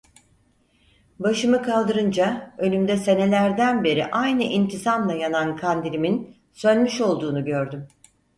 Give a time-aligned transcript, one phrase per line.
[1.19, 7.87] Başımı kaldırınca, önümde senelerden beri aynı intizamla yanan kandilimin sönmüş olduğunu gördüm.